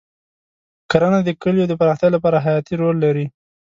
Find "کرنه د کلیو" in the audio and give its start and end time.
0.91-1.69